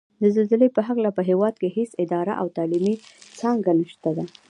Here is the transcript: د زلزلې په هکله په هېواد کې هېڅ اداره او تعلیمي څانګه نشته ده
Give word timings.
د 0.21 0.23
زلزلې 0.35 0.69
په 0.75 0.81
هکله 0.87 1.09
په 1.17 1.21
هېواد 1.29 1.55
کې 1.61 1.69
هېڅ 1.77 1.91
اداره 2.03 2.33
او 2.41 2.47
تعلیمي 2.57 2.95
څانګه 3.39 3.71
نشته 3.79 4.09
ده 4.17 4.25